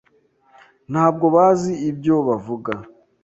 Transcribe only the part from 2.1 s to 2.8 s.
bavuga.